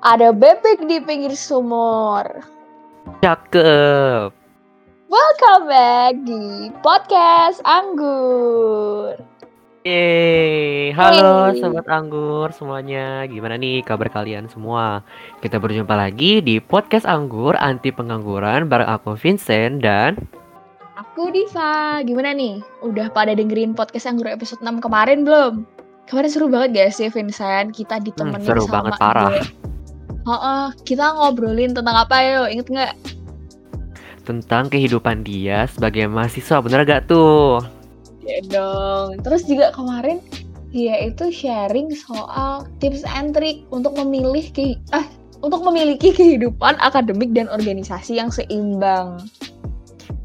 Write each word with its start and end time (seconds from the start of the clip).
Ada 0.00 0.32
bebek 0.32 0.88
di 0.88 0.96
pinggir 1.04 1.36
sumur. 1.36 2.24
Cakep. 3.20 4.32
Welcome 5.10 5.64
back 5.68 6.12
di 6.24 6.72
podcast 6.80 7.60
Anggur. 7.68 9.20
Yeay, 9.80 10.92
halo 10.92 11.52
Hey. 11.52 11.60
sobat 11.60 11.88
anggur 11.88 12.48
semuanya. 12.52 13.28
Gimana 13.28 13.56
nih 13.56 13.80
kabar 13.80 14.08
kalian 14.08 14.48
semua? 14.48 15.04
Kita 15.40 15.56
berjumpa 15.56 15.92
lagi 15.92 16.40
di 16.40 16.60
podcast 16.60 17.04
Anggur 17.04 17.56
Anti 17.56 17.88
Pengangguran 17.88 18.68
bareng 18.68 18.88
aku 18.88 19.16
Vincent 19.16 19.80
dan 19.80 20.16
Aku 20.96 21.28
Diva. 21.28 22.00
Gimana 22.04 22.32
nih? 22.32 22.60
Udah 22.80 23.08
pada 23.08 23.32
dengerin 23.32 23.72
podcast 23.72 24.04
Anggur 24.04 24.28
episode 24.28 24.60
6 24.60 24.80
kemarin 24.80 25.24
belum? 25.24 25.64
Kemarin 26.08 26.28
seru 26.28 26.48
banget 26.48 26.68
gak 26.76 26.92
sih 26.92 27.08
Vincent? 27.08 27.72
Kita 27.72 28.00
ditemenin 28.00 28.44
seru 28.44 28.64
sama 28.64 28.88
banget, 28.88 28.92
parah. 28.96 29.32
gue. 29.32 29.69
Heeh, 30.26 30.66
kita 30.84 31.16
ngobrolin 31.16 31.72
tentang 31.72 31.96
apa 31.96 32.16
yo? 32.20 32.44
Ingat 32.48 32.68
nggak? 32.68 32.94
tentang 34.30 34.70
kehidupan 34.70 35.26
dia 35.26 35.66
sebagai 35.66 36.06
mahasiswa, 36.06 36.62
bener 36.62 36.86
gak 36.86 37.10
tuh? 37.10 37.58
Ya 38.22 38.38
dong. 38.46 39.18
Terus 39.26 39.42
juga 39.48 39.74
kemarin 39.74 40.22
dia 40.70 40.94
itu 41.02 41.34
sharing 41.34 41.90
soal 41.90 42.68
tips 42.78 43.02
and 43.02 43.34
trick 43.34 43.66
untuk 43.74 43.96
memilih 43.98 44.46
ke 44.54 44.78
ah 44.94 45.02
untuk 45.42 45.66
memiliki 45.66 46.14
kehidupan 46.14 46.78
akademik 46.78 47.34
dan 47.34 47.50
organisasi 47.50 48.22
yang 48.22 48.30
seimbang. 48.30 49.18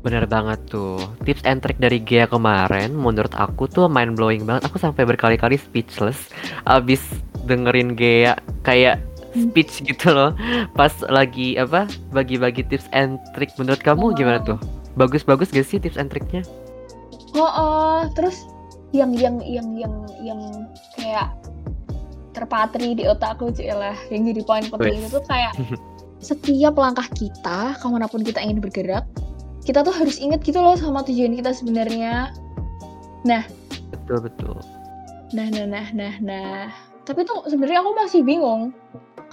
Bener 0.06 0.30
banget 0.30 0.62
tuh. 0.70 1.02
Tips 1.26 1.42
and 1.50 1.66
trick 1.66 1.82
dari 1.82 1.98
Gia 1.98 2.30
kemarin 2.30 2.94
menurut 2.94 3.34
aku 3.34 3.66
tuh 3.66 3.90
mind 3.90 4.14
blowing 4.14 4.46
banget. 4.46 4.70
Aku 4.70 4.78
sampai 4.78 5.02
berkali-kali 5.02 5.58
speechless 5.58 6.30
abis 6.70 7.02
dengerin 7.50 7.98
Gia 7.98 8.38
kayak. 8.62 9.02
Speech 9.36 9.84
gitu 9.84 10.08
loh. 10.16 10.32
Pas 10.74 10.92
lagi 11.12 11.60
apa 11.60 11.86
bagi-bagi 12.16 12.64
tips 12.66 12.88
and 12.96 13.20
trick 13.36 13.52
menurut 13.60 13.84
kamu 13.84 14.16
gimana 14.16 14.40
tuh? 14.42 14.60
Bagus-bagus 14.96 15.52
gak 15.52 15.68
sih 15.68 15.78
tips 15.78 16.00
and 16.00 16.08
tricknya? 16.08 16.42
Oh, 17.36 17.52
oh, 17.52 18.02
terus 18.16 18.48
yang 18.96 19.12
yang 19.12 19.44
yang 19.44 19.68
yang 19.76 19.94
yang 20.24 20.40
kayak 20.96 21.36
terpatri 22.32 22.96
di 22.96 23.04
otakku 23.08 23.52
cuy 23.52 23.72
lah 23.72 23.96
yang 24.12 24.28
jadi 24.28 24.42
poin 24.44 24.64
penting 24.68 25.04
itu 25.04 25.20
tuh 25.20 25.24
kayak 25.28 25.56
setiap 26.30 26.76
langkah 26.76 27.08
kita 27.16 27.76
ke 27.76 27.86
mana 27.88 28.08
pun 28.08 28.24
kita 28.24 28.40
ingin 28.44 28.60
bergerak 28.60 29.08
kita 29.64 29.82
tuh 29.82 29.96
harus 29.96 30.20
ingat 30.20 30.44
gitu 30.44 30.60
loh 30.60 30.76
sama 30.80 31.04
tujuan 31.04 31.36
kita 31.36 31.52
sebenarnya 31.56 32.32
Betul 33.90 34.30
betul. 34.30 34.56
nah 35.34 35.48
nah 35.50 35.66
nah 35.66 35.88
nah 35.96 36.14
nah 36.22 36.60
tapi 37.08 37.26
tuh 37.26 37.48
sebenarnya 37.50 37.82
aku 37.82 37.92
masih 37.98 38.22
bingung 38.22 38.72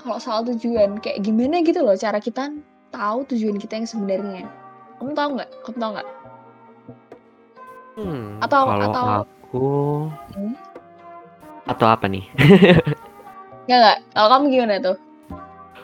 kalau 0.03 0.19
soal 0.19 0.43
tujuan 0.45 0.99
kayak 0.99 1.23
gimana 1.23 1.63
gitu 1.63 1.81
loh 1.81 1.95
cara 1.95 2.19
kita 2.19 2.51
tahu 2.91 3.25
tujuan 3.31 3.57
kita 3.57 3.79
yang 3.79 3.87
sebenarnya 3.87 4.45
kamu 4.99 5.15
tahu 5.15 5.29
nggak 5.39 5.51
kamu 5.63 5.77
tahu 5.79 5.93
nggak 5.95 6.09
Hmm, 7.93 8.41
Atau- 8.41 8.65
kalau 8.65 8.89
atau- 8.89 9.09
aku 9.21 9.69
Hmm? 10.33 10.55
atau 11.63 11.87
apa 11.87 12.09
nih? 12.09 12.25
nggak 13.69 13.79
nggak 13.79 13.99
kalau 14.11 14.29
kamu 14.31 14.45
gimana 14.49 14.77
tuh 14.81 14.97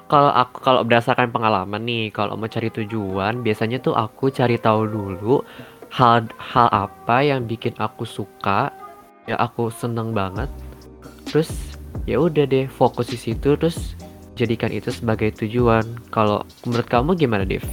Kalau 0.09 0.33
aku 0.33 0.57
kalau 0.65 0.81
berdasarkan 0.83 1.29
pengalaman 1.29 1.85
nih, 1.85 2.09
kalau 2.09 2.33
mau 2.33 2.49
cari 2.49 2.73
tujuan, 2.73 3.45
biasanya 3.45 3.77
tuh 3.77 3.93
aku 3.93 4.33
cari 4.33 4.57
tahu 4.57 4.89
dulu 4.89 5.45
hal 5.93 6.25
hal 6.41 6.65
apa 6.73 7.21
yang 7.21 7.45
bikin 7.45 7.77
aku 7.77 8.09
suka, 8.09 8.73
ya 9.29 9.37
aku 9.37 9.69
seneng 9.69 10.17
banget. 10.17 10.49
Terus 11.29 11.53
ya 12.09 12.17
udah 12.19 12.49
deh 12.49 12.65
fokus 12.67 13.13
di 13.13 13.21
situ 13.21 13.53
terus 13.53 13.93
jadikan 14.39 14.71
itu 14.71 14.95
sebagai 14.95 15.35
tujuan. 15.35 15.83
Kalau 16.15 16.47
menurut 16.63 16.87
kamu 16.87 17.19
gimana, 17.19 17.43
Dev? 17.43 17.67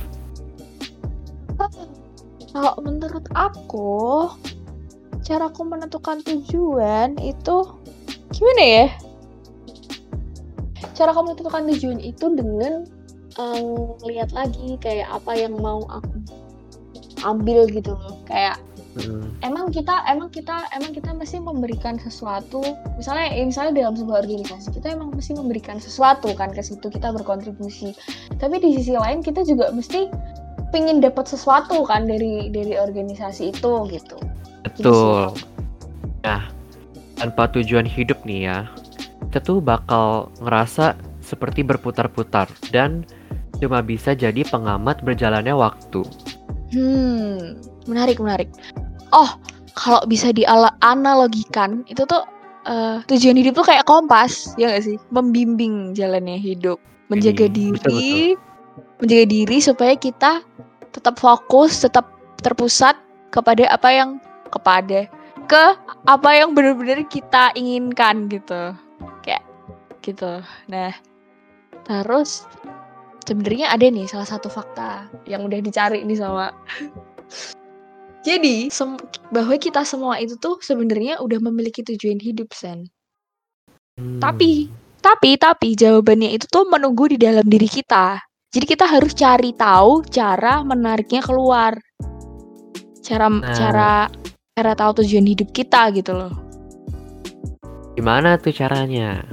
Kalau 2.55 2.73
menurut 2.81 3.27
aku, 3.37 4.31
caraku 5.21 5.61
menentukan 5.67 6.23
tujuan 6.25 7.19
itu 7.21 7.57
gimana 8.33 8.63
ya? 8.63 8.87
Cara 10.95 11.11
kamu 11.11 11.35
menentukan 11.35 11.63
tujuan 11.75 11.99
itu 11.99 12.25
dengan 12.31 12.87
em, 13.35 13.65
lihat 14.07 14.31
lagi 14.31 14.79
kayak 14.79 15.11
apa 15.11 15.35
yang 15.35 15.59
mau 15.59 15.83
aku 15.91 16.15
ambil 17.27 17.67
gitu 17.67 17.91
loh. 17.93 18.17
Kayak 18.23 18.57
Hmm, 18.95 19.27
emang 19.43 19.75
kita 19.75 20.07
emang 20.07 20.31
kita 20.31 20.71
emang 20.71 20.95
kita 20.95 21.11
mesti 21.11 21.43
memberikan 21.43 21.99
sesuatu. 21.99 22.63
Misalnya 22.95 23.27
ya 23.35 23.43
misalnya 23.43 23.71
dalam 23.75 23.99
sebuah 23.99 24.23
organisasi 24.23 24.71
kita 24.71 24.95
emang 24.95 25.11
mesti 25.11 25.35
memberikan 25.35 25.83
sesuatu 25.83 26.31
kan 26.31 26.55
ke 26.55 26.63
situ 26.63 26.87
kita 26.87 27.11
berkontribusi. 27.11 27.91
Tapi 28.39 28.55
di 28.63 28.79
sisi 28.79 28.95
lain 28.95 29.19
kita 29.19 29.43
juga 29.43 29.67
mesti 29.75 30.07
pingin 30.71 31.03
dapat 31.03 31.27
sesuatu 31.27 31.83
kan 31.83 32.07
dari 32.07 32.47
dari 32.55 32.79
organisasi 32.79 33.51
itu 33.51 33.73
gitu. 33.91 34.15
Betul. 34.63 35.35
Nah, 36.23 36.47
tanpa 37.19 37.51
tujuan 37.51 37.83
hidup 37.83 38.23
nih 38.23 38.47
ya, 38.47 38.59
kita 39.27 39.43
tuh 39.43 39.59
bakal 39.59 40.31
ngerasa 40.39 40.95
seperti 41.19 41.67
berputar-putar 41.67 42.47
dan 42.71 43.03
cuma 43.59 43.83
bisa 43.83 44.15
jadi 44.15 44.47
pengamat 44.47 45.03
berjalannya 45.03 45.51
waktu. 45.51 46.07
hmm 46.73 47.75
menarik 47.85 48.17
menarik 48.17 48.49
oh 49.15 49.31
kalau 49.75 50.03
bisa 50.07 50.31
dianalogikan 50.35 51.83
itu 51.87 52.03
tuh 52.07 52.23
eh, 52.67 52.99
tujuan 53.07 53.39
hidup 53.39 53.59
tuh 53.59 53.65
kayak 53.67 53.87
kompas 53.87 54.55
ya 54.59 54.71
gak 54.71 54.83
sih? 54.87 54.99
Membimbing 55.11 55.95
jalannya 55.95 56.39
hidup. 56.39 56.77
Menjaga 57.07 57.45
Ini, 57.47 57.77
betul, 57.77 57.91
diri 57.93 58.19
menjaga 58.97 59.25
diri 59.29 59.57
supaya 59.61 59.93
kita 59.93 60.41
tetap 60.89 61.15
fokus 61.19 61.83
tetap 61.83 62.07
terpusat 62.41 62.97
kepada 63.29 63.67
apa 63.69 63.89
yang 63.91 64.09
kepada 64.49 65.05
ke 65.45 65.63
apa 66.09 66.29
yang 66.33 66.57
benar-benar 66.57 67.05
kita 67.05 67.53
inginkan 67.53 68.25
gitu. 68.31 68.73
Kayak 69.21 69.43
gitu. 70.01 70.41
Nah 70.71 70.95
terus 71.85 72.49
sebenarnya 73.29 73.69
ada 73.69 73.85
nih 73.85 74.09
salah 74.09 74.25
satu 74.25 74.49
fakta 74.49 75.05
yang 75.29 75.45
udah 75.45 75.61
dicari 75.61 76.01
nih 76.01 76.17
sama 76.17 76.49
jadi 78.25 78.73
bahwa 79.29 79.55
kita 79.61 79.85
semua 79.85 80.17
itu 80.17 80.33
tuh 80.41 80.57
sebenarnya 80.59 81.21
udah 81.21 81.37
memiliki 81.37 81.85
tujuan 81.85 82.17
hidup 82.17 82.49
sen 82.51 82.89
Hmm. 83.95 84.19
tapi 84.19 84.67
tapi 84.99 85.39
tapi 85.39 85.71
jawabannya 85.71 86.35
itu 86.35 86.51
tuh 86.51 86.67
menunggu 86.67 87.07
di 87.07 87.15
dalam 87.15 87.47
diri 87.47 87.69
kita. 87.69 88.19
Jadi 88.51 88.65
kita 88.67 88.83
harus 88.83 89.15
cari 89.15 89.55
tahu 89.55 90.03
cara 90.11 90.65
menariknya 90.67 91.23
keluar. 91.23 91.79
Cara 92.99 93.31
Nah. 93.31 93.55
cara 93.55 94.11
cara 94.51 94.71
tahu 94.75 94.99
tujuan 94.99 95.29
hidup 95.29 95.53
kita 95.55 95.95
gitu 95.95 96.11
loh. 96.11 96.33
Gimana 97.95 98.35
tuh 98.35 98.51
caranya? 98.51 99.23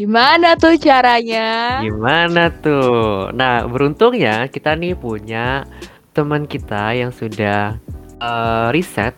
Gimana 0.00 0.56
tuh 0.56 0.80
caranya? 0.80 1.82
Gimana 1.84 2.48
tuh? 2.64 3.28
Nah, 3.36 3.68
beruntungnya 3.68 4.48
kita 4.48 4.72
nih 4.78 4.96
punya 4.96 5.68
teman 6.12 6.44
kita 6.48 6.92
yang 6.96 7.12
sudah 7.12 7.76
eh, 8.20 8.68
riset. 8.72 9.16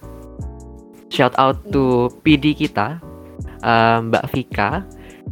Shout 1.14 1.38
out 1.38 1.62
to 1.70 2.10
PD 2.26 2.58
kita, 2.58 2.98
eh, 3.62 3.98
Mbak 4.02 4.24
Vika, 4.34 4.82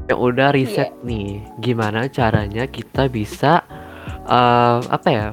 yang 0.06 0.18
udah 0.18 0.54
riset 0.54 0.94
nih 1.02 1.42
gimana 1.58 2.06
caranya 2.06 2.66
kita 2.70 3.10
bisa 3.10 3.66
eh, 4.26 4.78
apa 4.86 5.08
ya 5.10 5.28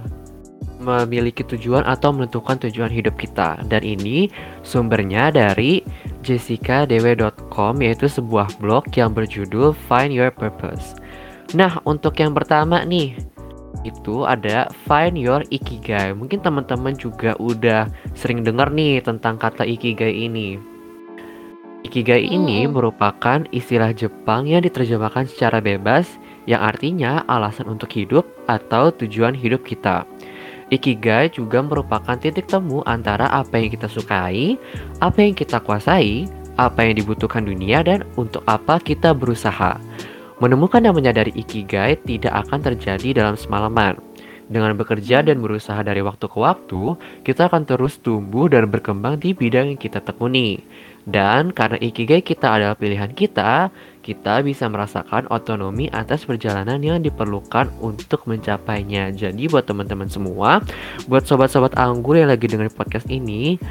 memiliki 0.80 1.44
tujuan 1.44 1.84
atau 1.84 2.16
menentukan 2.16 2.56
tujuan 2.66 2.90
hidup 2.90 3.20
kita. 3.20 3.60
Dan 3.68 3.84
ini 3.84 4.32
sumbernya 4.64 5.30
dari 5.30 5.84
jessicadewe.com 6.24 7.74
yaitu 7.84 8.08
sebuah 8.08 8.48
blog 8.64 8.88
yang 8.96 9.12
berjudul 9.12 9.76
Find 9.76 10.16
Your 10.16 10.32
Purpose. 10.32 10.96
Nah, 11.54 11.82
untuk 11.84 12.16
yang 12.22 12.32
pertama 12.32 12.86
nih, 12.88 13.18
itu 13.88 14.28
ada 14.28 14.68
Find 14.86 15.16
Your 15.16 15.46
Ikigai. 15.48 16.12
Mungkin 16.14 16.44
teman-teman 16.44 16.96
juga 16.98 17.34
udah 17.40 17.88
sering 18.14 18.44
dengar 18.44 18.70
nih 18.74 19.00
tentang 19.04 19.40
kata 19.40 19.64
Ikigai 19.64 20.12
ini. 20.12 20.60
Ikigai 21.80 22.28
ini 22.28 22.68
Hmm. 22.68 22.76
merupakan 22.76 23.40
istilah 23.56 23.96
Jepang 23.96 24.44
yang 24.44 24.60
diterjemahkan 24.68 25.32
secara 25.32 25.64
bebas 25.64 26.20
yang 26.44 26.60
artinya 26.60 27.24
alasan 27.24 27.72
untuk 27.72 27.88
hidup 27.96 28.28
atau 28.52 28.92
tujuan 28.92 29.32
hidup 29.32 29.64
kita. 29.64 30.04
Ikigai 30.70 31.34
juga 31.34 31.64
merupakan 31.66 32.14
titik 32.20 32.46
temu 32.46 32.86
antara 32.86 33.32
apa 33.32 33.58
yang 33.58 33.74
kita 33.74 33.90
sukai, 33.90 34.60
apa 35.02 35.18
yang 35.18 35.34
kita 35.34 35.58
kuasai, 35.64 36.30
apa 36.62 36.86
yang 36.86 37.00
dibutuhkan 37.00 37.48
dunia, 37.48 37.82
dan 37.82 38.06
untuk 38.20 38.46
apa 38.46 38.78
kita 38.78 39.16
berusaha. 39.16 39.82
Menemukan 40.40 40.80
dan 40.80 40.96
menyadari 40.96 41.36
ikigai 41.36 42.00
tidak 42.08 42.48
akan 42.48 42.60
terjadi 42.64 43.24
dalam 43.24 43.36
semalaman. 43.36 44.00
Dengan 44.50 44.74
bekerja 44.74 45.22
dan 45.22 45.46
berusaha 45.46 45.78
dari 45.86 46.02
waktu 46.02 46.26
ke 46.26 46.38
waktu, 46.40 46.98
kita 47.22 47.54
akan 47.54 47.70
terus 47.70 48.02
tumbuh 48.02 48.50
dan 48.50 48.66
berkembang 48.66 49.22
di 49.22 49.38
bidang 49.38 49.76
yang 49.76 49.80
kita 49.80 50.02
tekuni. 50.02 50.58
Dan 51.06 51.54
karena 51.54 51.78
ikigai 51.78 52.26
kita 52.26 52.58
adalah 52.58 52.74
pilihan 52.74 53.14
kita, 53.14 53.70
kita 54.02 54.42
bisa 54.42 54.66
merasakan 54.66 55.30
otonomi 55.30 55.86
atas 55.94 56.26
perjalanan 56.26 56.82
yang 56.82 57.04
diperlukan 57.04 57.70
untuk 57.78 58.26
mencapainya. 58.26 59.14
Jadi 59.14 59.46
buat 59.52 59.70
teman-teman 59.70 60.10
semua, 60.10 60.66
buat 61.06 61.30
sobat-sobat 61.30 61.78
anggur 61.78 62.18
yang 62.18 62.34
lagi 62.34 62.50
dengerin 62.50 62.74
podcast 62.74 63.06
ini, 63.06 63.62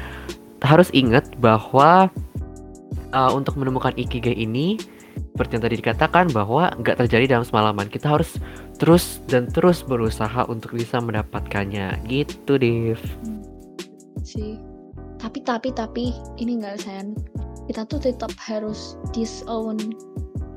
harus 0.63 0.87
ingat 0.95 1.27
bahwa 1.43 2.07
uh, 3.11 3.31
untuk 3.35 3.59
menemukan 3.59 3.91
ikigai 3.99 4.35
ini 4.35 4.79
seperti 5.35 5.51
yang 5.59 5.63
tadi 5.63 5.75
dikatakan 5.79 6.25
bahwa 6.31 6.71
nggak 6.79 6.97
terjadi 7.05 7.37
dalam 7.37 7.45
semalaman. 7.45 7.87
Kita 7.91 8.15
harus 8.19 8.39
terus 8.79 9.19
dan 9.27 9.51
terus 9.51 9.83
berusaha 9.83 10.47
untuk 10.47 10.75
bisa 10.75 10.99
mendapatkannya. 10.99 12.03
Gitu, 12.07 12.55
Dev. 12.59 12.99
sih 14.19 14.59
tapi 15.19 15.43
tapi 15.43 15.69
tapi 15.75 16.15
ini 16.39 16.57
enggak 16.57 16.79
sayang 16.81 17.11
kita 17.67 17.85
tuh 17.85 17.99
tetap 18.01 18.31
harus 18.39 18.95
disown 19.11 19.77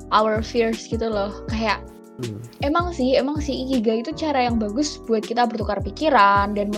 our 0.09 0.39
fears 0.41 0.87
gitu 0.87 1.05
loh 1.11 1.43
kayak 1.51 1.83
hmm. 2.23 2.39
emang 2.63 2.95
sih 2.95 3.19
emang 3.19 3.37
sih 3.43 3.67
ikigai 3.67 4.01
itu 4.01 4.15
cara 4.15 4.47
yang 4.47 4.57
bagus 4.57 4.97
buat 5.05 5.21
kita 5.21 5.45
bertukar 5.45 5.83
pikiran 5.83 6.55
dan 6.55 6.71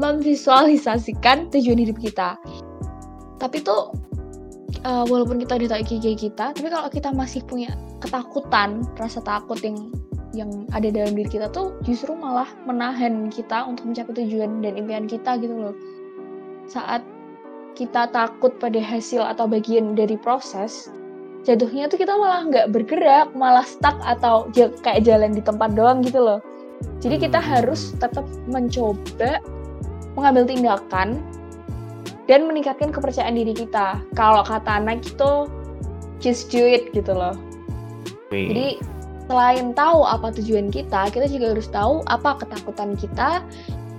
memvisualisasikan 0.00 1.52
tujuan 1.52 1.78
hidup 1.78 2.00
kita 2.00 2.40
tapi 3.36 3.60
tuh 3.60 3.92
uh, 4.86 5.04
walaupun 5.10 5.42
kita 5.42 5.58
udah 5.58 5.68
tahu 5.74 5.80
ikigai 5.82 6.14
kita 6.14 6.54
tapi 6.54 6.68
kalau 6.70 6.86
kita 6.86 7.10
masih 7.10 7.42
punya 7.42 7.74
ketakutan 7.98 8.86
rasa 8.94 9.18
takut 9.26 9.58
yang 9.60 9.90
yang 10.30 10.50
ada 10.70 10.92
dalam 10.92 11.18
diri 11.18 11.26
kita 11.26 11.50
tuh 11.50 11.74
justru 11.82 12.14
malah 12.14 12.46
menahan 12.68 13.26
kita 13.32 13.66
untuk 13.66 13.90
mencapai 13.90 14.14
tujuan 14.22 14.62
dan 14.62 14.78
impian 14.78 15.10
kita 15.10 15.34
gitu 15.42 15.52
loh 15.52 15.74
saat 16.70 17.02
kita 17.76 18.08
takut 18.14 18.54
pada 18.62 18.80
hasil 18.80 19.20
atau 19.20 19.44
bagian 19.50 19.98
dari 19.98 20.14
proses 20.16 20.88
jatuhnya 21.46 21.86
tuh 21.86 22.02
kita 22.02 22.10
malah 22.18 22.42
nggak 22.50 22.74
bergerak, 22.74 23.30
malah 23.38 23.62
stuck 23.62 23.94
atau 24.02 24.50
kayak 24.82 25.06
jalan 25.06 25.30
di 25.30 25.38
tempat 25.38 25.78
doang 25.78 26.02
gitu 26.02 26.18
loh. 26.18 26.42
Jadi 26.98 27.22
kita 27.22 27.38
hmm. 27.38 27.46
harus 27.46 27.94
tetap 28.02 28.26
mencoba 28.50 29.38
mengambil 30.18 30.50
tindakan 30.50 31.22
dan 32.26 32.46
meningkatkan 32.46 32.90
kepercayaan 32.90 33.38
diri 33.38 33.54
kita. 33.54 34.02
Kalau 34.18 34.42
kata 34.42 34.82
anak 34.82 35.02
itu 35.06 35.50
just 36.18 36.50
do 36.50 36.62
it 36.62 36.90
gitu 36.94 37.14
loh. 37.14 37.34
Wih. 38.34 38.50
Jadi 38.50 38.68
selain 39.26 39.74
tahu 39.74 40.06
apa 40.06 40.34
tujuan 40.38 40.70
kita, 40.70 41.10
kita 41.10 41.26
juga 41.30 41.54
harus 41.54 41.68
tahu 41.70 42.02
apa 42.10 42.38
ketakutan 42.42 42.94
kita 42.98 43.42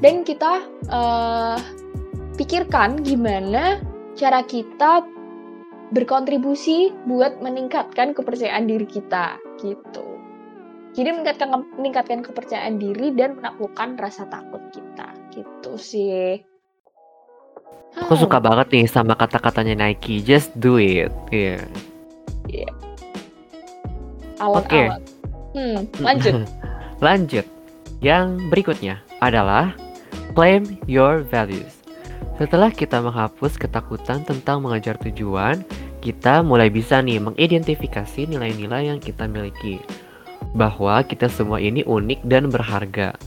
dan 0.03 0.23
kita 0.23 0.63
uh, 0.91 1.59
pikirkan 2.37 3.01
gimana 3.01 3.81
cara 4.15 4.43
kita 4.43 5.03
berkontribusi 5.95 6.91
buat 7.07 7.39
meningkatkan 7.39 8.11
kepercayaan 8.11 8.67
diri 8.67 8.87
kita 8.87 9.39
gitu. 9.63 10.03
Jadi 10.97 11.13
meningkatkan 11.13 11.49
meningkatkan 11.77 12.19
kepercayaan 12.25 12.81
diri 12.81 13.13
dan 13.13 13.37
menaklukkan 13.37 13.95
rasa 14.01 14.25
takut 14.27 14.59
kita 14.73 15.13
gitu 15.31 15.77
sih. 15.77 16.41
Aku 18.05 18.13
hmm. 18.13 18.23
suka 18.27 18.37
banget 18.37 18.67
nih 18.69 18.85
sama 18.85 19.17
kata-katanya 19.17 19.87
Nike, 19.87 20.21
just 20.21 20.53
do 20.57 20.77
it. 20.77 21.09
Iya. 21.33 21.65
Yeah. 22.45 22.69
Yeah. 22.69 22.73
Oke. 24.37 24.69
Okay. 24.69 24.85
Hmm, 25.57 25.79
lanjut. 25.97 26.33
lanjut. 27.05 27.45
Yang 27.97 28.25
berikutnya 28.53 29.01
adalah 29.17 29.73
claim 30.37 30.77
your 30.85 31.25
values. 31.25 31.81
Setelah 32.37 32.69
kita 32.69 33.01
menghapus 33.01 33.57
ketakutan 33.57 34.21
tentang 34.21 34.61
mengejar 34.61 34.93
tujuan, 35.01 35.65
kita 36.05 36.45
mulai 36.45 36.69
bisa 36.69 37.01
nih 37.01 37.17
mengidentifikasi 37.17 38.29
nilai-nilai 38.29 38.93
yang 38.93 39.01
kita 39.01 39.25
miliki. 39.25 39.81
Bahwa 40.53 41.01
kita 41.01 41.25
semua 41.33 41.57
ini 41.57 41.81
unik 41.81 42.21
dan 42.29 42.53
berharga. 42.53 43.17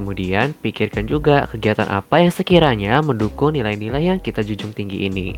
Kemudian, 0.00 0.56
pikirkan 0.64 1.04
juga 1.04 1.44
kegiatan 1.52 1.84
apa 1.84 2.24
yang 2.24 2.32
sekiranya 2.32 3.04
mendukung 3.04 3.52
nilai-nilai 3.52 4.00
yang 4.00 4.16
kita 4.16 4.40
junjung 4.40 4.72
tinggi 4.72 5.04
ini. 5.04 5.36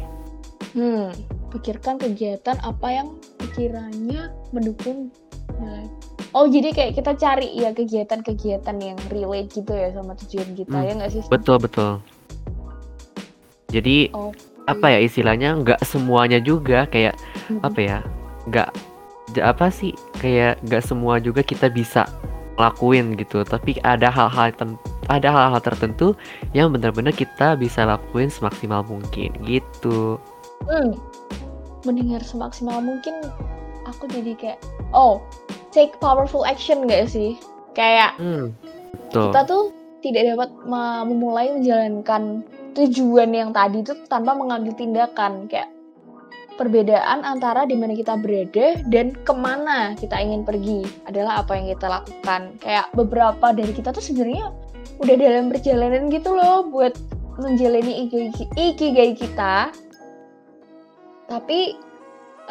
Hmm, 0.71 1.11
pikirkan 1.51 1.99
kegiatan 1.99 2.63
apa 2.63 2.87
yang 2.95 3.19
sekiranya 3.43 4.31
mendukung 4.55 5.11
nilai. 5.59 5.91
Oh, 6.31 6.47
jadi 6.47 6.71
kayak 6.71 6.95
kita 6.95 7.19
cari 7.19 7.51
ya 7.59 7.75
kegiatan-kegiatan 7.75 8.77
yang 8.79 8.95
relate 9.11 9.51
gitu 9.51 9.75
ya 9.75 9.91
sama 9.91 10.15
tujuan 10.15 10.55
kita 10.55 10.79
hmm, 10.79 10.87
ya 10.87 10.93
nggak 10.95 11.11
sih? 11.11 11.23
Betul, 11.27 11.59
betul. 11.59 11.99
Jadi 13.75 14.15
okay. 14.15 14.71
apa 14.71 14.87
ya 14.95 14.99
istilahnya 15.03 15.59
nggak 15.59 15.83
semuanya 15.83 16.39
juga 16.39 16.87
kayak 16.87 17.19
hmm. 17.51 17.67
apa 17.67 17.81
ya 17.83 17.99
nggak 18.47 18.71
apa 19.43 19.67
sih 19.75 19.91
kayak 20.23 20.63
nggak 20.63 20.87
semua 20.87 21.19
juga 21.19 21.43
kita 21.43 21.67
bisa 21.67 22.07
lakuin 22.61 23.17
gitu. 23.17 23.45
Tapi 23.45 23.79
ada 23.83 24.09
hal-hal 24.13 24.53
ada 25.09 25.29
hal-hal 25.29 25.61
tertentu 25.61 26.15
yang 26.53 26.73
benar-benar 26.73 27.13
kita 27.13 27.57
bisa 27.57 27.85
lakuin 27.85 28.29
semaksimal 28.29 28.85
mungkin 28.87 29.33
gitu. 29.47 30.21
Hmm. 30.63 30.95
mendengar 31.83 32.23
semaksimal 32.23 32.79
mungkin 32.79 33.27
aku 33.91 34.07
jadi 34.07 34.39
kayak 34.39 34.61
oh 34.95 35.19
take 35.75 35.91
powerful 35.99 36.47
action 36.47 36.87
gak 36.87 37.11
sih? 37.11 37.35
Kayak 37.75 38.15
hmm, 38.23 38.55
kita 39.11 39.43
tuh 39.49 39.75
tidak 40.05 40.35
dapat 40.35 40.51
memulai 41.09 41.51
menjalankan 41.51 42.47
tujuan 42.79 43.35
yang 43.35 43.51
tadi 43.51 43.83
itu 43.83 43.99
tanpa 44.07 44.37
mengambil 44.37 44.71
tindakan. 44.79 45.51
Kayak 45.51 45.72
perbedaan 46.57 47.25
antara 47.25 47.65
di 47.65 47.75
mana 47.79 47.97
kita 47.97 48.19
berada 48.21 48.81
dan 48.89 49.13
ke 49.13 49.33
mana 49.35 49.97
kita 49.97 50.17
ingin 50.21 50.45
pergi 50.45 50.85
adalah 51.09 51.43
apa 51.45 51.57
yang 51.59 51.73
kita 51.73 51.87
lakukan 51.89 52.41
kayak 52.61 52.87
beberapa 52.93 53.53
dari 53.53 53.73
kita 53.73 53.91
tuh 53.91 54.05
sebenarnya 54.05 54.53
udah 55.01 55.17
dalam 55.17 55.51
perjalanan 55.51 56.13
gitu 56.13 56.35
loh 56.35 56.69
buat 56.69 56.95
menjalani 57.41 58.09
ikigai 58.57 59.17
kita 59.17 59.73
tapi 61.31 61.75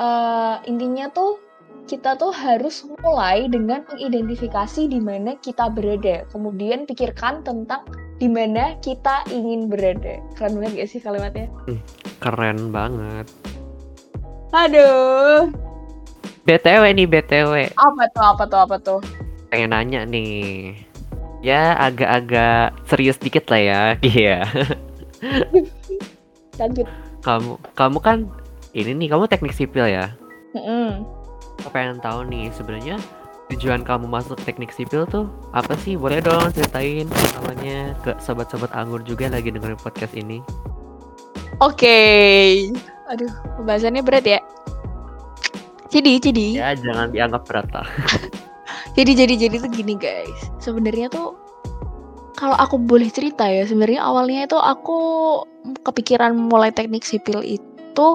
uh, 0.01 0.57
intinya 0.65 1.07
tuh 1.13 1.37
kita 1.85 2.15
tuh 2.15 2.31
harus 2.31 2.87
mulai 3.03 3.51
dengan 3.51 3.83
mengidentifikasi 3.89 4.87
di 4.89 4.99
mana 5.01 5.35
kita 5.41 5.69
berada 5.69 6.25
kemudian 6.29 6.87
pikirkan 6.87 7.43
tentang 7.43 7.83
di 8.21 8.29
mana 8.29 8.77
kita 8.85 9.25
ingin 9.33 9.65
berada. 9.65 10.21
Keren 10.37 10.61
banget 10.61 10.85
gak 10.85 10.89
sih 10.93 11.01
kalimatnya? 11.01 11.49
Hmm, 11.65 11.81
keren 12.21 12.69
banget. 12.69 13.25
Aduh. 14.51 15.47
BTW 16.43 16.83
nih 16.91 17.07
BTW. 17.07 17.53
Apa 17.79 18.03
tuh? 18.11 18.23
Apa 18.23 18.43
tuh? 18.43 18.59
Apa 18.59 18.75
tuh? 18.83 18.99
Pengen 19.47 19.71
nanya 19.71 20.03
nih. 20.03 20.75
Ya 21.39 21.73
agak-agak 21.79 22.75
serius 22.85 23.17
dikit 23.17 23.47
lah 23.47 23.61
ya. 23.61 23.81
Iya. 24.03 24.43
Lanjut. 26.59 26.87
Kamu 27.21 27.61
kamu 27.77 27.97
kan 28.03 28.17
ini 28.75 28.91
nih 28.97 29.07
kamu 29.15 29.31
teknik 29.31 29.55
sipil 29.55 29.87
ya? 29.87 30.11
Mm 30.51 30.61
-hmm. 30.61 30.87
Aku 31.63 31.69
pengen 31.71 32.01
tahu 32.03 32.27
nih 32.27 32.49
sebenarnya 32.51 32.97
tujuan 33.53 33.85
kamu 33.85 34.07
masuk 34.07 34.39
teknik 34.43 34.75
sipil 34.75 35.07
tuh 35.07 35.31
apa 35.55 35.77
sih? 35.79 35.95
Boleh 35.95 36.19
dong 36.19 36.51
ceritain 36.51 37.07
namanya 37.39 37.95
ke 38.03 38.17
sobat-sobat 38.19 38.73
anggur 38.75 38.99
juga 39.05 39.29
yang 39.31 39.35
lagi 39.37 39.53
dengerin 39.53 39.79
podcast 39.79 40.11
ini. 40.17 40.43
Oke. 41.61 41.77
Okay. 41.77 42.45
Aduh, 43.11 43.31
pembahasannya 43.59 44.01
berat 44.01 44.25
ya. 44.25 44.39
Jadi, 45.91 46.23
jadi. 46.23 46.45
Ya, 46.55 46.69
jangan 46.79 47.11
dianggap 47.11 47.43
berat 47.43 47.67
lah. 47.75 47.87
jadi, 48.97 49.11
jadi, 49.11 49.33
jadi 49.47 49.55
tuh 49.59 49.71
gini 49.71 49.99
guys. 49.99 50.39
Sebenarnya 50.63 51.11
tuh 51.11 51.35
kalau 52.39 52.55
aku 52.55 52.79
boleh 52.79 53.11
cerita 53.11 53.43
ya, 53.45 53.67
sebenarnya 53.67 53.99
awalnya 53.99 54.47
itu 54.47 54.55
aku 54.55 54.99
kepikiran 55.83 56.33
mulai 56.33 56.71
teknik 56.71 57.03
sipil 57.03 57.43
itu 57.43 58.07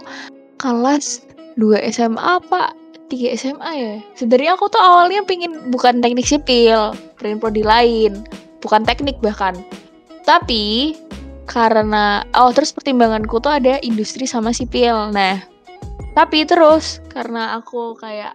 kelas 0.57 1.23
2 1.61 1.93
SMA 1.93 2.21
apa 2.21 2.73
3 3.09 3.39
SMA 3.39 3.71
ya 3.77 3.95
sebenarnya 4.19 4.59
aku 4.59 4.67
tuh 4.73 4.83
awalnya 4.83 5.23
pingin 5.23 5.71
bukan 5.71 6.03
teknik 6.03 6.27
sipil 6.27 6.97
prodi 7.17 7.63
lain 7.63 8.27
bukan 8.61 8.83
teknik 8.83 9.21
bahkan 9.23 9.55
tapi 10.27 10.97
karena 11.47 12.27
oh 12.35 12.51
terus 12.51 12.75
pertimbanganku 12.75 13.39
tuh 13.39 13.55
ada 13.55 13.79
industri 13.81 14.27
sama 14.27 14.51
sipil. 14.51 15.15
Nah 15.15 15.41
tapi 16.13 16.45
terus 16.45 17.01
karena 17.13 17.57
aku 17.61 17.97
kayak 17.97 18.35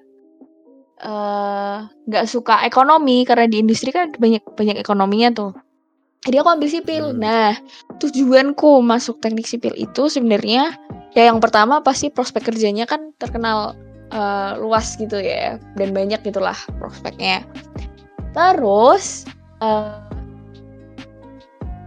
eh, 1.01 1.77
nggak 2.08 2.25
uh, 2.25 2.30
suka 2.30 2.62
ekonomi 2.65 3.25
karena 3.25 3.50
di 3.50 3.62
industri 3.62 3.89
kan 3.94 4.13
banyak 4.15 4.41
banyak 4.56 4.77
ekonominya 4.80 5.30
tuh. 5.36 5.51
Jadi 6.22 6.36
aku 6.38 6.50
ambil 6.53 6.70
sipil. 6.70 7.03
Hmm. 7.13 7.20
nah 7.22 7.58
tujuanku 7.98 8.86
masuk 8.86 9.18
teknik 9.20 9.50
sipil 9.50 9.74
itu 9.74 10.06
sebenarnya 10.06 10.77
ya 11.18 11.27
yang 11.27 11.41
pertama 11.41 11.82
pasti 11.82 12.13
prospek 12.13 12.53
kerjanya 12.53 12.86
kan 12.86 13.12
terkenal 13.18 13.74
uh, 14.13 14.53
luas 14.62 14.96
gitu 15.01 15.18
ya 15.18 15.58
dan 15.75 15.89
banyak 15.91 16.22
gitulah 16.22 16.56
prospeknya. 16.77 17.41
Terus 18.38 19.25
uh, 19.60 20.11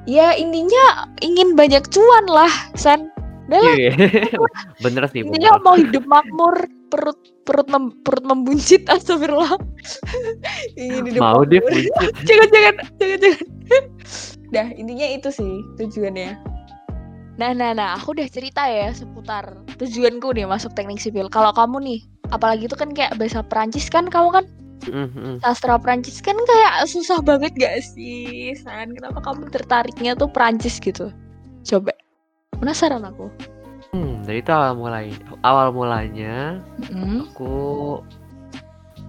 ya 0.04 0.32
intinya 0.34 0.84
ingin 1.18 1.52
banyak 1.52 1.84
cuan 1.88 2.25
lah 2.26 2.50
San 2.75 3.08
udah 3.44 3.61
lah 3.61 3.76
Iya. 3.76 3.92
bener 4.84 5.04
sih 5.08 5.20
intinya 5.20 5.56
bener. 5.56 5.62
mau 5.62 5.76
hidup 5.76 6.04
makmur 6.04 6.54
perut 6.88 7.16
perut 7.44 7.68
mem- 7.68 7.92
perut 8.00 8.23
membuncit 8.23 8.84
astagfirullah 8.92 9.56
ingin 10.75 11.04
hidup 11.08 11.20
Mau 11.20 11.42
deh 11.42 11.61
makmur. 11.61 11.73
buncit. 11.84 11.92
jangan 12.28 12.49
jangan 12.50 12.75
jangan 12.96 13.18
jangan 13.20 13.40
dah 14.50 14.66
intinya 14.73 15.06
itu 15.11 15.28
sih 15.28 15.52
tujuannya 15.76 16.30
nah 17.34 17.50
nah 17.50 17.75
nah 17.75 17.99
aku 17.99 18.14
udah 18.14 18.30
cerita 18.30 18.62
ya 18.62 18.94
seputar 18.94 19.44
tujuanku 19.76 20.30
nih 20.30 20.46
masuk 20.46 20.70
teknik 20.73 20.96
sipil 20.96 21.26
kalau 21.26 21.50
kamu 21.50 21.82
nih 21.82 22.00
apalagi 22.30 22.64
itu 22.64 22.76
kan 22.78 22.94
kayak 22.94 23.18
bahasa 23.18 23.42
Perancis 23.42 23.90
kan 23.90 24.06
kamu 24.06 24.30
kan 24.32 24.44
Mm, 24.84 25.08
mm. 25.10 25.36
sastra 25.40 25.80
Perancis 25.80 26.20
kan 26.20 26.36
kayak 26.36 26.84
susah 26.84 27.24
banget 27.24 27.52
gak 27.56 27.80
sih 27.82 28.52
San 28.60 28.92
kenapa 28.92 29.20
kamu 29.20 29.48
tertariknya 29.48 30.12
tuh 30.12 30.28
Perancis 30.28 30.76
gitu 30.78 31.08
coba 31.64 31.92
penasaran 32.58 33.04
aku 33.04 33.28
Hmm, 33.94 34.26
dari 34.26 34.42
itu 34.42 34.50
awal 34.50 34.74
mulai. 34.74 35.14
Awal 35.46 35.70
mulanya 35.70 36.58
Mm-mm. 36.82 37.30
aku 37.30 38.02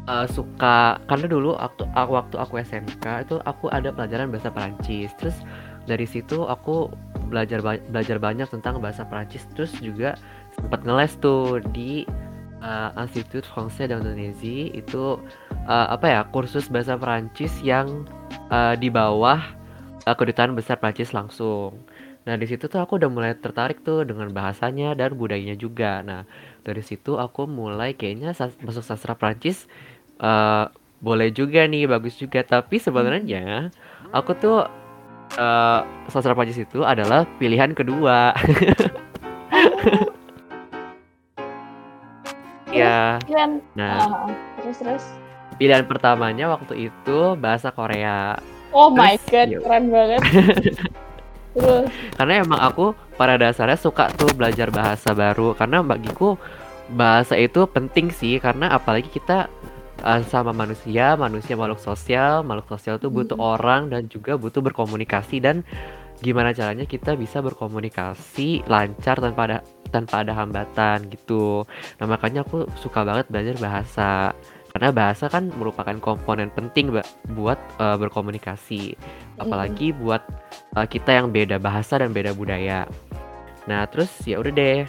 eh, 0.05 0.27
suka 0.29 1.01
karena 1.09 1.25
dulu 1.25 1.57
waktu 1.57 1.89
aku 1.97 2.11
waktu 2.13 2.35
aku 2.37 2.53
SMK 2.61 3.25
itu 3.25 3.41
aku 3.49 3.73
ada 3.73 3.89
pelajaran 3.89 4.29
bahasa 4.29 4.53
Perancis. 4.53 5.09
Terus 5.17 5.33
dari 5.89 6.05
situ 6.05 6.45
aku 6.45 6.93
belajar 7.33 7.65
ba- 7.65 7.81
belajar 7.89 8.21
banyak 8.21 8.45
tentang 8.53 8.77
bahasa 8.77 9.09
Perancis. 9.09 9.49
Terus 9.57 9.73
juga 9.81 10.13
sempat 10.53 10.85
ngeles 10.85 11.17
tuh 11.17 11.65
di 11.73 12.05
eh, 12.65 12.89
Institut 12.97 13.45
Français 13.45 13.85
d'Indonésie 13.85 14.73
itu 14.73 15.21
eh, 15.69 15.87
apa 15.93 16.05
ya 16.09 16.21
kursus 16.33 16.65
bahasa 16.67 16.97
Perancis 16.97 17.53
yang 17.61 18.09
eh, 18.49 18.73
di 18.81 18.89
bawah 18.89 19.39
eh, 20.03 20.15
kedutaan 20.17 20.57
besar 20.57 20.81
Perancis 20.81 21.13
langsung. 21.13 21.77
Nah 22.25 22.33
di 22.41 22.49
situ 22.49 22.65
tuh 22.65 22.81
aku 22.81 22.97
udah 22.97 23.09
mulai 23.13 23.37
tertarik 23.37 23.85
tuh 23.85 24.01
dengan 24.01 24.33
bahasanya 24.33 24.97
dan 24.97 25.13
budayanya 25.13 25.53
juga. 25.53 26.01
Nah 26.01 26.25
dari 26.65 26.81
situ 26.81 27.21
aku 27.21 27.45
mulai 27.45 27.93
kayaknya 27.93 28.33
sas- 28.33 28.57
masuk 28.65 28.81
sastra 28.81 29.13
Prancis 29.13 29.69
eh 30.17 30.65
boleh 31.03 31.29
juga 31.29 31.67
nih 31.69 31.85
bagus 31.85 32.17
juga 32.17 32.41
tapi 32.41 32.81
sebenarnya 32.81 33.69
aku 34.09 34.31
tuh 34.33 34.65
eh 35.37 35.81
sastra 36.09 36.33
Prancis 36.33 36.65
itu 36.65 36.81
adalah 36.81 37.29
pilihan 37.37 37.77
kedua 37.77 38.33
ya 42.75 42.99
Kan, 43.23 43.63
nah. 43.73 43.99
Ah, 44.03 44.27
terus 44.59 44.77
terus. 44.79 45.03
Pilihan 45.55 45.87
pertamanya 45.87 46.51
waktu 46.51 46.91
itu 46.91 47.19
bahasa 47.39 47.71
Korea. 47.71 48.35
Oh 48.75 48.91
my 48.91 49.15
Terus, 49.15 49.31
god 49.31 49.47
yuk. 49.55 49.61
keren 49.63 49.85
banget. 49.87 50.21
Terus. 51.55 51.87
Karena 52.19 52.43
emang 52.43 52.59
aku 52.59 52.91
pada 53.15 53.39
dasarnya 53.39 53.79
suka 53.79 54.11
tuh 54.11 54.27
belajar 54.35 54.67
bahasa 54.67 55.15
baru. 55.15 55.55
Karena 55.55 55.79
bagiku 55.79 56.35
bahasa 56.91 57.39
itu 57.39 57.63
penting 57.71 58.11
sih. 58.11 58.35
Karena 58.43 58.75
apalagi 58.75 59.07
kita 59.07 59.47
uh, 60.03 60.21
sama 60.27 60.51
manusia 60.51 61.15
manusia 61.15 61.55
makhluk 61.55 61.79
sosial. 61.79 62.43
Makhluk 62.43 62.75
sosial 62.75 62.99
tuh 62.99 63.07
butuh 63.07 63.39
Mm. 63.39 63.51
orang 63.55 63.81
dan 63.87 64.11
juga 64.11 64.35
butuh 64.35 64.59
berkomunikasi 64.59 65.39
dan 65.39 65.63
gimana 66.23 66.55
caranya 66.55 66.87
kita 66.87 67.15
bisa 67.19 67.43
berkomunikasi 67.43 68.63
lancar 68.67 69.19
tanpa 69.19 69.41
ada 69.47 69.57
tanpa 69.91 70.23
ada 70.23 70.31
hambatan 70.35 71.11
gitu 71.11 71.67
nah 71.99 72.07
makanya 72.07 72.47
aku 72.47 72.67
suka 72.79 73.03
banget 73.03 73.27
belajar 73.31 73.55
bahasa 73.59 74.11
karena 74.75 74.91
bahasa 74.91 75.31
kan 75.31 75.47
merupakan 75.55 75.95
komponen 76.03 76.51
penting 76.51 76.91
buat 77.31 77.55
uh, 77.79 77.95
berkomunikasi 77.95 78.99
apalagi 79.39 79.95
buat 79.95 80.19
uh, 80.75 80.83
kita 80.83 81.15
yang 81.15 81.31
beda 81.31 81.63
bahasa 81.63 81.95
dan 81.95 82.11
beda 82.11 82.35
budaya. 82.35 82.83
Nah, 83.71 83.87
terus 83.87 84.11
ya 84.27 84.35
udah 84.35 84.51
deh. 84.51 84.83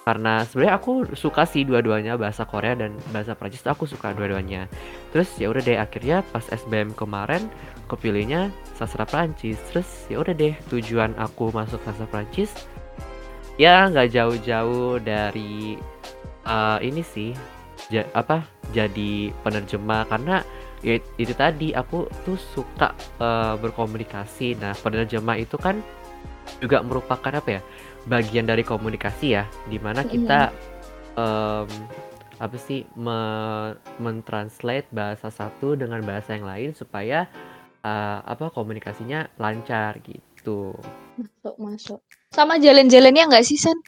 Karena 0.00 0.42
sebenarnya 0.48 0.74
aku 0.80 0.92
suka 1.12 1.44
sih 1.44 1.62
dua-duanya 1.62 2.16
bahasa 2.16 2.48
Korea 2.48 2.72
dan 2.74 2.96
bahasa 3.12 3.36
Prancis 3.36 3.62
aku 3.68 3.84
suka 3.84 4.16
dua-duanya. 4.16 4.66
Terus 5.12 5.28
ya 5.36 5.52
udah 5.52 5.60
deh 5.60 5.78
akhirnya 5.78 6.24
pas 6.32 6.44
SBM 6.48 6.96
kemarin 6.96 7.46
kepilihnya 7.86 8.48
sastra 8.74 9.04
Prancis. 9.04 9.60
Terus 9.70 9.88
ya 10.08 10.18
udah 10.24 10.32
deh 10.32 10.56
tujuan 10.72 11.12
aku 11.20 11.52
masuk 11.52 11.78
sastra 11.84 12.08
Prancis 12.08 12.52
ya 13.60 13.92
nggak 13.92 14.08
jauh-jauh 14.16 14.96
dari 15.04 15.76
uh, 16.48 16.80
ini 16.80 17.04
sih 17.04 17.36
ja- 17.92 18.08
apa 18.16 18.40
jadi 18.72 19.28
penerjemah 19.44 20.08
karena 20.08 20.40
ya 20.80 20.96
itu 21.20 21.36
tadi 21.36 21.76
aku 21.76 22.08
tuh 22.24 22.40
suka 22.40 22.96
eh, 23.20 23.54
berkomunikasi 23.60 24.56
nah 24.56 24.72
penerjemah 24.72 25.36
itu 25.36 25.60
kan 25.60 25.84
juga 26.56 26.80
merupakan 26.80 27.36
apa 27.36 27.60
ya 27.60 27.62
bagian 28.08 28.46
dari 28.48 28.62
komunikasi 28.64 29.36
ya 29.36 29.44
di 29.68 29.78
mana 29.80 30.04
kita 30.08 30.56
em, 31.16 31.68
apa 32.40 32.56
sih 32.56 32.88
me- 32.96 33.76
mentranslate 34.00 34.88
bahasa 34.92 35.28
satu 35.28 35.76
dengan 35.76 36.00
bahasa 36.04 36.32
yang 36.36 36.46
lain 36.48 36.70
supaya 36.72 37.28
eh, 37.84 38.18
apa 38.24 38.48
komunikasinya 38.52 39.28
lancar 39.40 40.00
gitu. 40.04 40.74
Masuk 41.18 41.54
masuk. 41.64 42.00
Sama 42.36 42.54
jalan-jalannya 42.64 43.22
nggak 43.30 43.46
sih 43.48 43.58
San? 43.60 43.78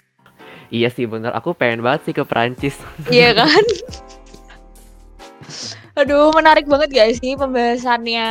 Iya 0.72 0.88
sih 0.96 1.06
bener. 1.12 1.32
Aku 1.38 1.50
pengen 1.54 1.84
banget 1.84 2.00
sih 2.10 2.14
ke 2.16 2.24
Perancis. 2.24 2.76
Iya 3.10 3.34
kan? 3.38 3.64
Aduh 5.98 6.32
menarik 6.32 6.64
banget 6.68 6.90
guys 6.92 7.16
sih 7.20 7.36
pembahasannya. 7.36 8.28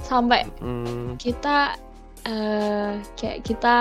Sampai 0.00 0.46
Hmm, 0.60 1.18
kita 1.20 1.76
eh 2.26 2.92
kayak 3.18 3.38
kita 3.46 3.76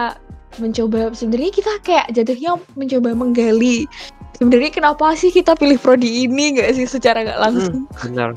mencoba 0.61 1.11
sebenarnya 1.15 1.51
kita 1.51 1.73
kayak 1.83 2.07
jatuhnya 2.15 2.59
mencoba 2.75 3.11
menggali 3.15 3.87
sebenarnya 4.37 4.71
kenapa 4.71 5.15
sih 5.15 5.31
kita 5.31 5.55
pilih 5.55 5.79
prodi 5.79 6.27
ini 6.27 6.59
nggak 6.59 6.75
sih 6.75 6.87
secara 6.87 7.23
nggak 7.23 7.39
langsung? 7.39 7.87
bener 8.03 8.35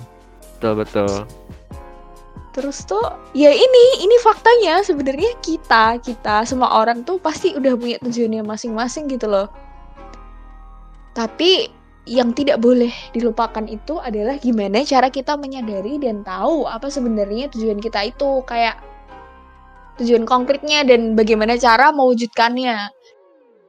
betul 0.59 0.73
betul. 0.79 1.13
Terus 2.59 2.83
tuh 2.91 3.15
ya 3.39 3.55
ini 3.55 3.85
ini 4.03 4.17
faktanya 4.19 4.83
sebenarnya 4.83 5.31
kita 5.39 6.03
kita 6.03 6.43
semua 6.43 6.83
orang 6.83 7.07
tuh 7.07 7.23
pasti 7.23 7.55
udah 7.55 7.79
punya 7.79 8.03
tujuannya 8.03 8.43
masing-masing 8.43 9.07
gitu 9.07 9.31
loh. 9.31 9.47
Tapi 11.15 11.71
yang 12.09 12.33
tidak 12.33 12.59
boleh 12.59 12.91
dilupakan 13.15 13.63
itu 13.69 14.01
adalah 14.01 14.41
gimana 14.41 14.81
cara 14.83 15.13
kita 15.13 15.37
menyadari 15.37 16.01
dan 16.01 16.25
tahu 16.25 16.65
apa 16.65 16.91
sebenarnya 16.91 17.47
tujuan 17.55 17.79
kita 17.79 18.11
itu. 18.11 18.43
Kayak 18.43 18.83
tujuan 19.99 20.25
konkretnya 20.25 20.87
dan 20.87 21.19
bagaimana 21.19 21.59
cara 21.59 21.91
mewujudkannya. 21.91 22.91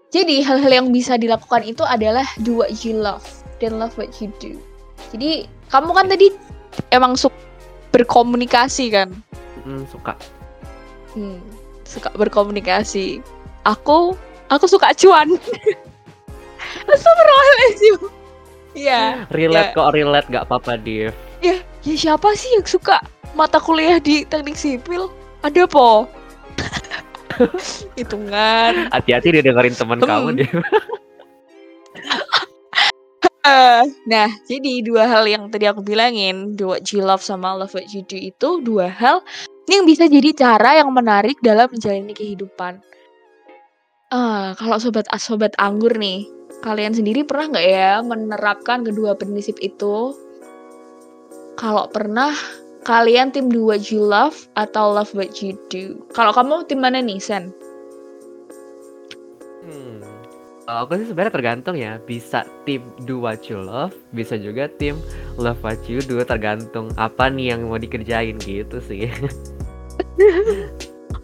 Jadi 0.10 0.42
hal-hal 0.42 0.72
yang 0.74 0.88
bisa 0.90 1.18
dilakukan 1.22 1.62
itu 1.66 1.86
adalah 1.86 2.26
do 2.42 2.62
what 2.62 2.74
you 2.82 2.98
love 2.98 3.26
dan 3.62 3.78
love 3.78 3.94
what 3.98 4.10
you 4.18 4.34
do. 4.42 4.58
Jadi 5.14 5.46
kamu 5.70 5.92
kan 5.94 6.06
tadi 6.10 6.34
emang 6.90 7.14
suka 7.14 7.38
berkomunikasi 7.94 8.94
kan? 8.94 9.10
Hmm, 9.66 9.86
suka 9.90 10.14
Hmm, 11.18 11.42
suka 11.86 12.14
berkomunikasi. 12.14 13.22
Aku 13.66 14.14
aku 14.50 14.66
suka 14.70 14.94
cuan. 14.94 15.30
Astagfirullahaladzim. 16.90 17.98
Iya. 18.78 19.26
relate 19.34 19.74
kok 19.74 19.90
relate 19.98 20.30
gak 20.30 20.46
apa-apa 20.46 20.78
Div 20.78 21.10
Ya, 21.42 21.58
ya 21.82 21.96
siapa 21.98 22.38
sih 22.38 22.54
yang 22.54 22.68
suka 22.68 23.02
mata 23.34 23.58
kuliah 23.58 23.98
di 23.98 24.28
teknik 24.28 24.54
sipil? 24.54 25.10
Ada 25.42 25.66
po. 25.66 26.06
Hitungan. 27.98 28.92
hati-hati 28.92 29.28
dia 29.40 29.44
dengerin 29.44 29.76
teman 29.76 30.00
Hmm. 30.02 30.10
kamu 30.10 30.30
Div 30.44 30.52
Eh, 33.50 33.84
nah, 34.06 34.30
jadi 34.46 34.86
dua 34.86 35.10
hal 35.10 35.26
yang 35.26 35.50
tadi 35.50 35.66
aku 35.66 35.82
bilangin, 35.82 36.54
do 36.54 36.70
what 36.70 36.86
you 36.94 37.02
love 37.02 37.24
sama 37.24 37.58
love 37.58 37.74
what 37.74 37.88
you 37.90 38.06
do 38.06 38.14
itu 38.14 38.62
dua 38.62 38.92
hal 38.92 39.26
yang 39.66 39.90
bisa 39.90 40.06
jadi 40.06 40.36
cara 40.38 40.78
yang 40.78 40.94
menarik 40.94 41.34
dalam 41.42 41.66
menjalani 41.72 42.14
kehidupan. 42.14 42.78
Ah, 44.14 44.54
kalau 44.54 44.78
sobat 44.78 45.10
sobat 45.18 45.58
anggur 45.58 45.98
nih, 45.98 46.30
kalian 46.62 46.94
sendiri 46.94 47.26
pernah 47.26 47.58
nggak 47.58 47.68
ya 47.70 47.94
menerapkan 48.06 48.86
kedua 48.86 49.18
prinsip 49.18 49.58
itu? 49.64 50.14
Kalau 51.58 51.90
pernah, 51.90 52.36
kalian 52.88 53.32
tim 53.32 53.52
do 53.52 53.66
what 53.66 53.92
you 53.92 54.00
love 54.00 54.48
atau 54.56 54.92
love 54.94 55.12
what 55.16 55.40
you 55.44 55.56
do? 55.68 56.00
Kalau 56.16 56.32
kamu 56.32 56.68
tim 56.68 56.80
mana 56.80 57.04
nih, 57.04 57.20
Sen? 57.20 57.52
Hmm. 59.68 60.00
Kalau 60.70 60.86
aku 60.86 61.02
sih 61.02 61.10
sebenarnya 61.10 61.34
tergantung 61.34 61.76
ya, 61.76 61.98
bisa 62.06 62.46
tim 62.64 62.86
do 63.10 63.18
what 63.18 63.50
you 63.50 63.58
love, 63.58 63.92
bisa 64.14 64.38
juga 64.38 64.70
tim 64.78 65.02
love 65.42 65.58
what 65.66 65.82
you 65.90 65.98
do, 66.06 66.22
tergantung 66.22 66.94
apa 66.96 67.28
nih 67.28 67.58
yang 67.58 67.66
mau 67.66 67.82
dikerjain 67.82 68.38
gitu 68.38 68.78
sih. 68.86 69.10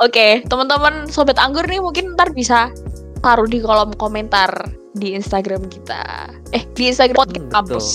Oke, 0.03 0.43
teman-teman 0.49 1.07
sobat 1.07 1.39
anggur 1.39 1.63
nih 1.69 1.79
mungkin 1.79 2.17
ntar 2.19 2.33
bisa 2.35 2.67
taruh 3.23 3.47
di 3.47 3.63
kolom 3.63 3.95
komentar 3.95 4.49
di 4.97 5.15
Instagram 5.15 5.69
kita. 5.71 6.29
Eh, 6.51 6.65
di 6.75 6.91
Instagram 6.91 7.15
podcast 7.15 7.45
Hmm, 7.45 7.53
kampus. 7.53 7.87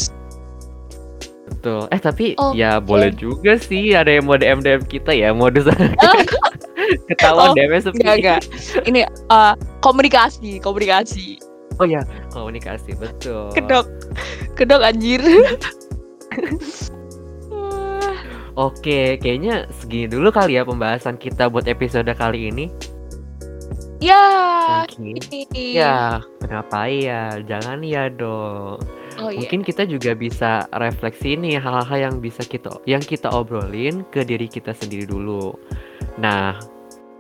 Betul. 1.61 1.93
Eh 1.93 2.01
tapi 2.01 2.27
Oke. 2.41 2.57
ya 2.57 2.81
boleh 2.81 3.13
juga 3.13 3.61
sih 3.61 3.93
ada 3.93 4.09
yang 4.09 4.25
mau 4.25 4.41
DM 4.41 4.65
DM 4.65 4.81
kita 4.89 5.13
ya 5.13 5.37
modus. 5.37 5.69
Ketahuan 7.13 7.53
Oh, 7.53 7.55
deh 7.55 7.69
sepi. 7.79 8.01
Enggak, 8.01 8.17
enggak. 8.17 8.41
Ini 8.89 9.01
eh, 9.07 9.55
komunikasi, 9.85 10.57
komunikasi. 10.59 11.37
Oh 11.77 11.85
ya, 11.85 12.01
komunikasi 12.33 12.97
betul. 12.97 13.53
Kedok. 13.53 13.85
Kedok 14.57 14.81
anjir. 14.81 15.21
Oke, 18.59 19.17
kayaknya 19.17 19.65
segini 19.79 20.11
dulu 20.11 20.29
kali 20.35 20.59
ya 20.59 20.67
pembahasan 20.67 21.17
kita 21.17 21.47
buat 21.49 21.65
episode 21.65 22.11
kali 22.13 22.49
ini. 22.51 22.67
ya. 24.01 24.25
Mungkin. 24.97 25.21
Ya, 25.55 26.25
kenapa 26.41 26.89
ya? 26.89 27.37
Jangan 27.45 27.81
ya 27.85 28.09
dong. 28.11 28.81
Oh 29.21 29.29
iya. 29.29 29.45
Mungkin 29.45 29.61
kita 29.61 29.85
juga 29.85 30.17
bisa 30.17 30.65
refleksi 30.73 31.37
nih 31.37 31.61
hal-hal 31.61 31.99
yang 32.11 32.17
bisa 32.25 32.41
kita 32.41 32.73
yang 32.89 33.05
kita 33.05 33.29
obrolin 33.29 34.03
ke 34.09 34.25
diri 34.25 34.49
kita 34.49 34.73
sendiri 34.73 35.05
dulu. 35.05 35.53
Nah, 36.17 36.57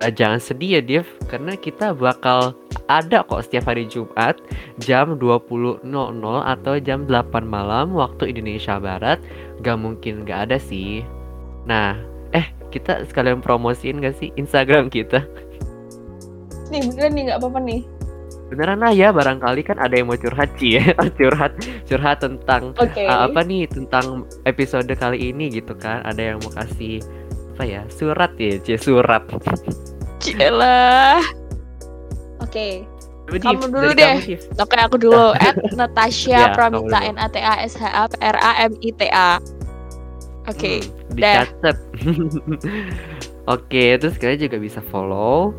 eh, 0.00 0.12
jangan 0.12 0.40
sedih 0.40 0.80
ya 0.80 0.82
Div, 0.82 1.06
karena 1.28 1.54
kita 1.54 1.92
bakal 1.92 2.56
ada 2.88 3.22
kok 3.22 3.46
setiap 3.46 3.70
hari 3.70 3.86
Jumat 3.86 4.40
jam 4.82 5.14
20.00 5.20 5.84
atau 6.42 6.74
jam 6.80 7.06
8 7.06 7.44
malam 7.46 7.94
waktu 7.94 8.32
Indonesia 8.32 8.80
Barat. 8.80 9.20
Gak 9.60 9.78
mungkin 9.78 10.24
gak 10.24 10.50
ada 10.50 10.58
sih. 10.58 11.04
Nah, 11.68 11.94
eh 12.32 12.48
kita 12.72 13.04
sekalian 13.06 13.44
promosiin 13.44 14.00
gak 14.00 14.16
sih 14.16 14.32
Instagram 14.40 14.88
kita? 14.88 15.22
Nih 16.70 16.86
beneran 16.86 17.12
nih 17.18 17.22
nggak 17.30 17.38
apa-apa 17.42 17.60
nih. 17.66 17.82
Beneran 18.50 18.82
lah 18.82 18.90
ya, 18.90 19.14
barangkali 19.14 19.62
kan 19.62 19.78
ada 19.78 19.94
yang 19.94 20.10
mau 20.10 20.18
curhat 20.18 20.50
sih 20.58 20.74
ya, 20.78 20.90
curhat 21.14 21.54
curhat 21.90 22.22
tentang 22.22 22.70
Oke. 22.78 23.02
Uh, 23.02 23.26
apa 23.26 23.42
nih 23.42 23.66
tentang 23.66 24.22
episode 24.46 24.86
kali 24.94 25.34
ini 25.34 25.50
gitu 25.50 25.74
kan 25.74 26.06
ada 26.06 26.22
yang 26.34 26.38
mau 26.38 26.54
kasih 26.54 27.02
apa 27.58 27.66
ya 27.66 27.82
surat 27.90 28.30
ya 28.38 28.56
c 28.62 28.78
surat 28.78 29.26
Cielah. 30.22 31.24
Oke. 32.44 32.84
Coba, 33.24 33.40
Kamu 33.40 33.72
dulu 33.72 33.90
deh. 33.96 34.36
Oke, 34.60 34.76
aku 34.76 35.00
dulu. 35.00 35.32
At 35.40 35.56
Natasha 35.72 36.28
Ya, 36.28 36.52
Pramita. 36.52 37.00
N 37.00 37.16
A 37.16 37.24
T 37.32 37.40
A 37.40 37.64
S 37.64 37.72
H 37.80 37.88
A 37.88 38.04
P 38.04 38.20
R 38.20 38.36
A 38.36 38.52
M 38.68 38.76
I 38.84 38.90
T 38.92 39.08
A. 39.08 39.40
Oke. 40.44 40.84
Hmm, 40.84 41.00
dicatat 41.14 41.76
oke 43.54 43.84
terus 43.98 44.14
kalian 44.18 44.46
juga 44.46 44.56
bisa 44.62 44.80
follow 44.90 45.50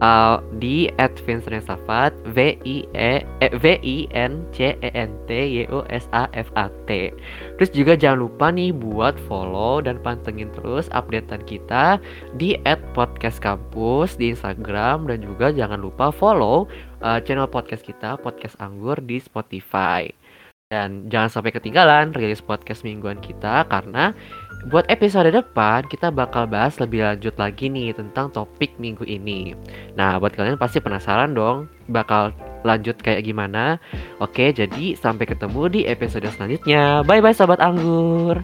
uh, 0.00 0.40
di 0.58 0.88
@vincentSafat 0.98 2.12
v 2.32 2.56
i 2.64 2.84
e 2.96 3.22
eh, 3.22 3.52
v 3.56 3.78
i 3.80 4.08
n 4.12 4.44
c 4.52 4.76
e 4.76 4.90
n 4.92 5.10
t 5.24 5.30
y 5.32 5.64
o 5.70 5.84
s 5.88 6.08
a 6.12 6.26
f 6.34 6.48
a 6.56 6.66
t. 6.88 7.12
Terus 7.60 7.70
juga 7.72 7.94
jangan 7.94 8.26
lupa 8.26 8.52
nih 8.52 8.74
buat 8.74 9.16
follow 9.28 9.80
dan 9.84 10.00
pantengin 10.00 10.50
terus 10.56 10.90
updatean 10.92 11.44
kita 11.44 12.00
di 12.36 12.56
@podcastkampus 12.96 14.16
di 14.16 14.32
Instagram. 14.34 15.06
Dan 15.06 15.22
juga 15.24 15.52
jangan 15.54 15.80
lupa 15.80 16.10
follow 16.10 16.66
uh, 17.04 17.20
channel 17.22 17.48
podcast 17.48 17.84
kita 17.84 18.16
podcast 18.20 18.56
anggur 18.58 18.98
di 19.04 19.20
Spotify 19.20 20.08
dan 20.70 21.10
jangan 21.10 21.26
sampai 21.26 21.50
ketinggalan 21.50 22.14
rilis 22.14 22.38
podcast 22.38 22.86
mingguan 22.86 23.18
kita 23.18 23.66
karena 23.66 24.14
buat 24.70 24.86
episode 24.86 25.26
depan 25.34 25.82
kita 25.90 26.14
bakal 26.14 26.46
bahas 26.46 26.78
lebih 26.78 27.02
lanjut 27.02 27.34
lagi 27.42 27.66
nih 27.66 27.90
tentang 27.90 28.30
topik 28.30 28.78
minggu 28.78 29.02
ini. 29.02 29.58
Nah, 29.98 30.22
buat 30.22 30.30
kalian 30.38 30.62
pasti 30.62 30.78
penasaran 30.78 31.34
dong 31.34 31.66
bakal 31.90 32.30
lanjut 32.62 32.94
kayak 33.02 33.26
gimana. 33.26 33.82
Oke, 34.22 34.54
jadi 34.54 34.94
sampai 34.94 35.26
ketemu 35.26 35.62
di 35.74 35.80
episode 35.90 36.30
selanjutnya. 36.30 37.02
Bye 37.02 37.18
bye 37.18 37.34
sobat 37.34 37.58
anggur. 37.58 38.38